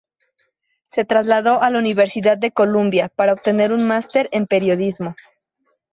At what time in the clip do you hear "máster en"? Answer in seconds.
3.77-4.47